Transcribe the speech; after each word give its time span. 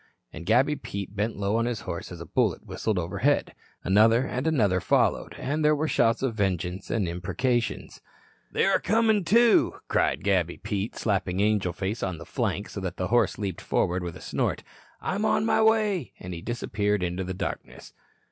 And 0.33 0.47
Gabby 0.47 0.75
Pete 0.75 1.15
bent 1.15 1.37
low 1.37 1.57
on 1.57 1.67
his 1.67 1.81
horse 1.81 2.11
as 2.11 2.19
a 2.19 2.25
bullet 2.25 2.65
whistled 2.65 2.97
overhead. 2.97 3.53
Another 3.83 4.25
and 4.25 4.47
another 4.47 4.81
followed, 4.81 5.35
and 5.37 5.63
there 5.63 5.75
were 5.75 5.87
shouts 5.87 6.23
of 6.23 6.33
vengeance, 6.33 6.89
and 6.89 7.07
imprecations. 7.07 8.01
"They're 8.51 8.73
a 8.77 8.81
comin' 8.81 9.23
to," 9.25 9.75
cried 9.87 10.23
Gabby 10.23 10.57
Pete, 10.57 10.95
slapping 10.95 11.39
Angel 11.39 11.71
Face 11.71 12.01
on 12.01 12.17
the 12.17 12.25
flank, 12.25 12.69
so 12.69 12.79
that 12.79 12.97
the 12.97 13.09
horse 13.09 13.37
leaped 13.37 13.61
forward 13.61 14.01
with 14.03 14.15
a 14.17 14.21
snort. 14.21 14.63
"I'm 15.01 15.23
on 15.23 15.45
my 15.45 15.61
way." 15.61 16.13
And 16.19 16.33
he 16.33 16.41
disappeared 16.41 17.03
into 17.03 17.23
the 17.23 17.35
darkness. 17.35 17.93